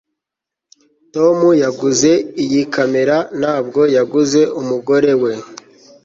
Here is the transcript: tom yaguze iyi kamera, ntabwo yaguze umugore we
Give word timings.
tom 1.13 1.37
yaguze 1.63 2.11
iyi 2.43 2.61
kamera, 2.73 3.15
ntabwo 3.39 3.81
yaguze 3.95 4.41
umugore 4.61 5.11
we 5.21 5.31